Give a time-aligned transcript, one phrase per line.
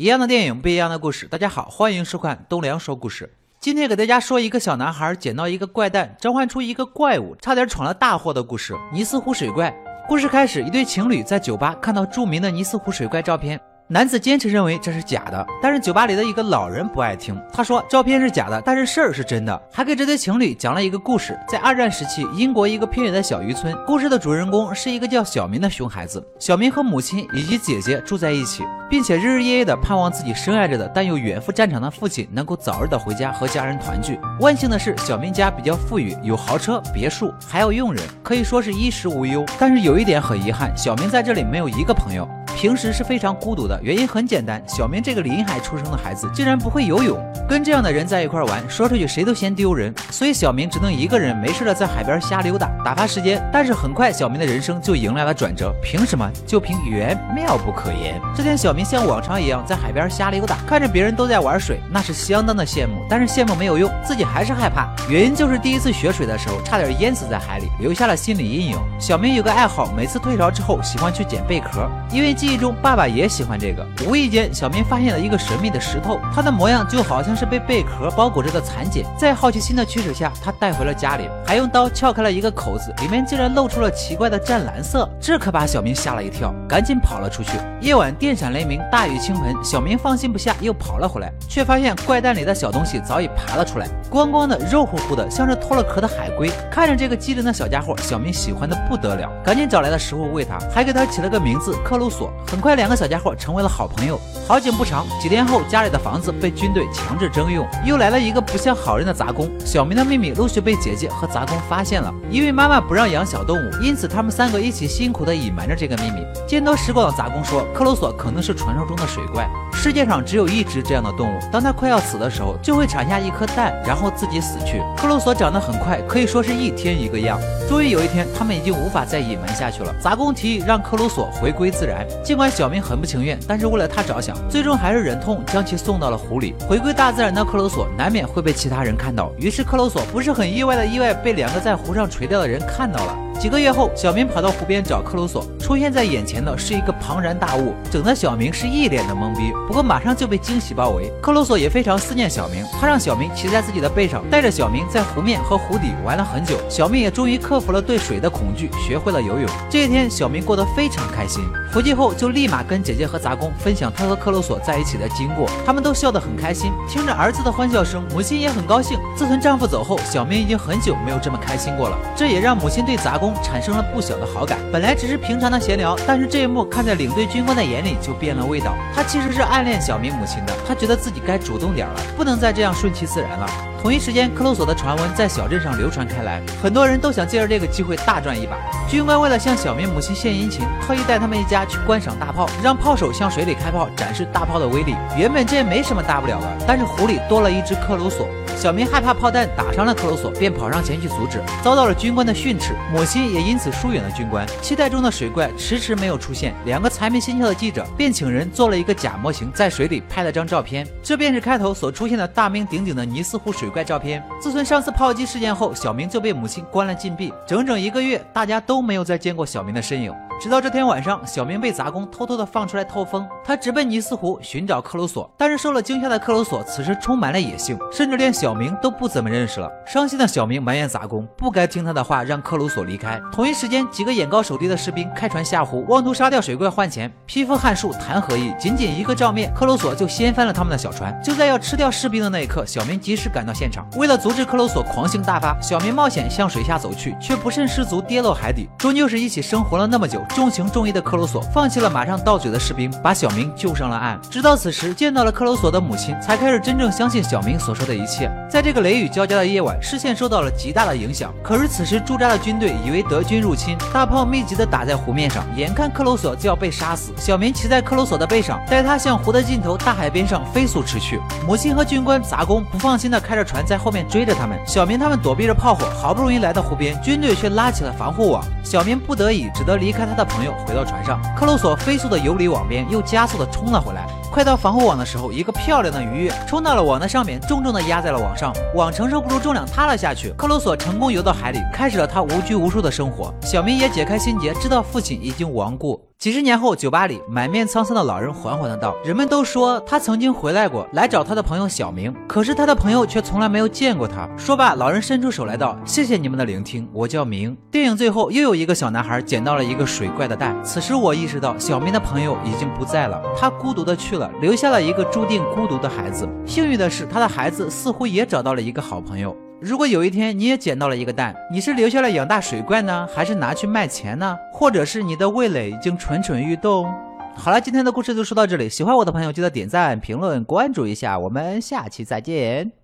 [0.00, 1.26] 一样的电影，不一样的故事。
[1.26, 3.34] 大家好，欢迎收看东梁说故事。
[3.58, 9.76] 今天给大家说一个小男孩捡到一个怪蛋，召唤出一个怪物，差点闯了大祸的故事——尼斯湖水怪。
[10.06, 13.60] 故事开始，一对情侣在酒吧看到著名的尼斯湖水怪照片。
[13.90, 17.34] 男子坚持认为这是假的，但是酒吧里的一个老人不爱听。
[17.50, 21.38] 他说照片是假的，但是事儿是真的，还给这对情侣讲了一个故事。
[21.48, 26.22] 在二战时期，英国一个偏远的小渔村，故事的主人公是一个叫小明的熊孩子。
[26.38, 34.20] 小明和母亲以及姐姐住在一起，并且日日夜夜的盼望自己深爱着的但又远赴战场的父亲能够早日的回家和家人团聚。
[34.40, 39.46] 万幸的是，小明家比较富裕，有豪车、别墅，还有佣人，可以说是衣食无忧。
[39.58, 42.28] 但是有一点很遗憾，小明在这里没有一个朋友。
[42.58, 47.16] 平时是非常孤独的，原因很简单，小明这个临海出生的孩子竟然不会游泳，
[47.48, 53.40] 跟这样的人在一块玩，说出去谁都嫌丢人，所以小明只能一个人没事的在海边瞎溜达，打发时间。
[53.52, 56.28] 但是很快，小明的人生就迎来了转折，凭什么？
[56.48, 58.20] 就凭缘，妙不可言。
[58.34, 64.88] 这天，小明像往常一样在海边瞎溜达，看着别人都在玩水，那是相当的羡慕，但是羡慕没有用，自己还是害怕。
[65.08, 68.76] 原因就是第一次学水的时候，差点淹死在海里，留下了心理阴影。
[68.98, 72.47] 小明有个爱好，每次退潮之后，喜欢去捡贝壳，因为记。
[72.48, 73.86] 记忆中，爸爸也喜欢这个。
[74.06, 79.04] 无意间，小明发现了一个神秘的石头，它的模样就好像是被贝壳包裹着的蚕茧。
[79.18, 87.50] 在好奇心的驱使下，他带回了家里，还用刀撬开了一个口子，里面竟然露出了奇怪的湛蓝色，这可把小明吓了一跳，赶紧跑了出去。
[87.82, 96.50] 夜晚电闪雷鸣，大雨倾盆，小明放心不下，又跑了回来，却发现怪蛋里的小东西早已爬了出来，光光的，肉乎乎的，像是脱了壳的海龟。
[96.70, 102.32] 看着这个机灵的小家伙，小明喜欢的不得了，赶紧找来了食物喂他，还给他起了个名字克鲁索。
[102.46, 104.18] 很快，两个小家伙成为了好朋友。
[104.46, 109.50] 好景不长，几天后，家里的房子被军队强制征用，又来了一个不像好人的杂工。
[109.64, 112.12] 小明的秘密陆续被姐姐和杂工发现了。
[112.30, 116.26] 因为妈妈不让养小动物，因此他们三个一起辛苦地隐瞒着这个秘密。
[116.46, 119.46] 见多识广的杂工说，克鲁索可能是传说中的水怪。
[119.74, 124.82] 世界上只有一只这样的动物，当它快要死的时候，就会产下一颗蛋，然后自己死去。
[124.96, 127.38] 克鲁索长得很快，可以说是一天一个样。
[127.68, 129.94] 终于有一天，他们已经无法再隐瞒下去了。
[130.02, 136.54] 杂工提议让克鲁索回归自然，尽管小明很不情愿，但是为了他着想，最终还是忍痛将其送到了湖里。
[136.68, 143.16] 回归大自然的克鲁索难免会被其他人看到，于是克鲁索不是很意外的意外被两个在湖上垂钓的人看到了。
[143.38, 149.52] 几个月后，小明跑到湖边找克鲁索，出现在眼前的是一个庞然大物，整的小明是一脸的懵逼。
[149.68, 156.56] 不过马上就被惊喜包围，克鲁索也非常思念小明，他让小明骑在自己的背上，带着小明在湖面和湖底玩了很久。
[156.68, 159.48] 小明也终于克服了对水的恐惧，学会了游泳。
[159.70, 161.44] 这一天，小明过得非常开心。
[161.72, 166.72] 回去后就立马跟姐姐和杂工分享他和克鲁索在一起的经过，他们都笑得很开心。
[166.88, 168.98] 听着儿子的欢笑声，母亲也很高兴。
[169.14, 173.27] 自从丈夫走后，小明已经很久没有这么开心过了，这也让母亲对杂工。
[173.42, 174.58] 产生了不小的好感。
[174.72, 178.74] 本来只是平常的闲聊，但是这一幕看在领队军官的眼里就变了味道。
[178.94, 183.67] 他其实是暗恋小明母亲的，他觉得自己该主动点了，不能再这样顺其自然了。
[183.80, 188.56] 同一时间，克鲁索的传闻在小镇上流传开来，很多人都想借着这个机会大赚一把。
[188.88, 194.96] 军官为了向小明母亲献殷勤，特意带他们一家去观赏大炮，让炮手向水里开炮，展示大炮的威力。
[195.16, 198.26] 原本这也没什么大不了的，但是湖里多了一只克鲁索。
[198.56, 204.44] 小明害怕炮弹打伤了克鲁索，便跑上前去阻止，遭到了军官的训斥，母亲也因此疏远了军官。
[204.60, 214.22] 期待中的水怪迟迟没有出现，两个财迷心窍的记者便请人做了一个假模型，在水里拍了张照片，这便是开头所出现的大名鼎鼎的尼斯湖水怪照片。
[214.40, 220.14] 自从上次炮击事件后，小明就被母亲关了禁闭，整整一个月，大家都没有再见过小明的身影。
[220.40, 225.28] 直到这天晚上，小明被杂工偷偷的放出来透风，他直奔尼斯湖寻找克鲁索。
[225.36, 229.68] 但是受了惊吓的克鲁索此时充满了野性，甚至连小明都不怎么认识了。
[229.84, 233.20] 伤心的小明埋怨杂工不该听他的话，让克鲁索离开。
[233.32, 237.12] 同一时间，几个眼高手低的士兵开船下湖，妄图杀掉水怪换钱。
[237.26, 238.54] 披风撼树谈何易？
[238.60, 241.20] 仅仅一个照面，克鲁索就掀翻了他们的小船。
[241.20, 248.68] 就在要吃掉士兵的那一刻，小明及时赶到现场，为了阻止克鲁索狂性大发，小明冒险向水下走去，却不慎失足跌落海底。
[248.78, 250.24] 终究是一起生活了那么久。
[250.28, 254.20] 重情重义的克鲁索放弃了马上到嘴的士兵，把小明救上了岸。
[254.30, 258.30] 直到此时，见到了克鲁索的母亲，才开始真正相信小明所说的一切。
[258.48, 261.34] 在这个雷雨交加的夜晚，视线受到了极大的影响。
[261.42, 267.12] 可是此时驻扎的军队以为德军入侵，大炮密集的打在湖面上，眼看克鲁索就要被杀死。
[267.18, 271.20] 小明骑在克鲁索的背上，带他向湖的尽头大海边上飞速驰去。
[271.46, 274.58] 母亲和军官杂工不放心的开着船在后面追着他们。
[274.66, 278.44] 小明他们躲避着炮火，好不容易来到湖边，军队却拉起了防护网。
[278.62, 280.52] 小明不得已只得离开他的朋友。
[280.66, 284.06] 回到船上，克洛索飞速的游离网边，又加速的冲了回来。
[284.30, 290.32] 快到防护网的时候，一个漂亮的鱼跃冲到了网的上面，重重的压在了网上，网承受不住重量塌了下去。
[290.36, 293.34] 克鲁索成功游到海里，开始了他无拘无束的生活。
[293.42, 296.00] 小明也解开心结，知道父亲已经亡故。
[296.18, 310.56] 几十年后，酒吧里满面沧桑的老人缓缓的道：“人们都说他曾经回来过，来找他的朋友小明，可是他的朋友却从来没有见过他。”说罢，老人伸出手来道：“谢谢你们的聆听，我叫明。”电影最后又有一个小男孩捡到了一个水怪的蛋。
[310.64, 316.26] 此时我意识到，小明的朋友已经不在了，他孤独的去留下了一个注定孤独的孩子。
[316.46, 319.36] 幸运的是，他的孩子似乎也找到了一个好朋友。
[319.60, 324.36] 如果有一天你也捡到了一个蛋，你是留下来养大水怪呢，还是拿去卖钱呢？
[324.52, 326.90] 或者是你的味蕾已经蠢蠢欲动？
[327.34, 328.68] 好了，今天的故事就说到这里。
[328.68, 332.77] 喜欢我的朋友记得点赞、评论、关注一下，我们下期再见。